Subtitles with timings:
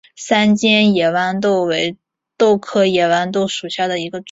[0.15, 1.95] 三尖野豌豆为
[2.35, 4.19] 豆科野豌豆属下的一个种。